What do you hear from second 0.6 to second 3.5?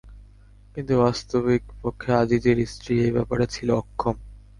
কিন্তু বাস্তবিক পক্ষে আযীযের স্ত্রী এ ব্যাপারে